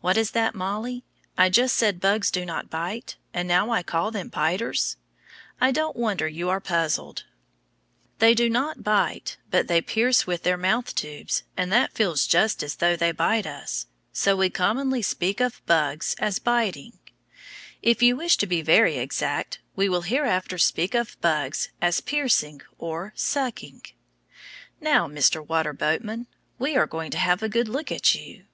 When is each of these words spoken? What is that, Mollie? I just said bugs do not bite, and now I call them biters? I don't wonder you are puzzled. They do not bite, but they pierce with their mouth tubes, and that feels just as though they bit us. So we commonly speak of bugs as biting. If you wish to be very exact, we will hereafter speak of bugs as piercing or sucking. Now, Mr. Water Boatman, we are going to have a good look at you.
What 0.00 0.16
is 0.16 0.30
that, 0.30 0.54
Mollie? 0.54 1.02
I 1.36 1.48
just 1.48 1.76
said 1.76 1.98
bugs 1.98 2.30
do 2.30 2.46
not 2.46 2.70
bite, 2.70 3.16
and 3.34 3.48
now 3.48 3.70
I 3.70 3.82
call 3.82 4.12
them 4.12 4.28
biters? 4.28 4.96
I 5.60 5.72
don't 5.72 5.96
wonder 5.96 6.28
you 6.28 6.48
are 6.48 6.60
puzzled. 6.60 7.24
They 8.20 8.34
do 8.34 8.48
not 8.48 8.84
bite, 8.84 9.36
but 9.50 9.66
they 9.66 9.80
pierce 9.80 10.28
with 10.28 10.44
their 10.44 10.56
mouth 10.56 10.94
tubes, 10.94 11.42
and 11.56 11.72
that 11.72 11.92
feels 11.92 12.28
just 12.28 12.62
as 12.62 12.76
though 12.76 12.94
they 12.94 13.10
bit 13.10 13.48
us. 13.48 13.86
So 14.12 14.36
we 14.36 14.48
commonly 14.48 15.02
speak 15.02 15.40
of 15.40 15.60
bugs 15.66 16.14
as 16.20 16.38
biting. 16.38 16.92
If 17.82 18.00
you 18.00 18.14
wish 18.14 18.36
to 18.36 18.46
be 18.46 18.62
very 18.62 18.96
exact, 18.98 19.58
we 19.74 19.88
will 19.88 20.02
hereafter 20.02 20.58
speak 20.58 20.94
of 20.94 21.20
bugs 21.20 21.70
as 21.82 22.00
piercing 22.00 22.60
or 22.78 23.12
sucking. 23.16 23.82
Now, 24.80 25.08
Mr. 25.08 25.44
Water 25.44 25.72
Boatman, 25.72 26.28
we 26.60 26.76
are 26.76 26.86
going 26.86 27.10
to 27.10 27.18
have 27.18 27.42
a 27.42 27.48
good 27.48 27.66
look 27.68 27.90
at 27.90 28.14
you. 28.14 28.44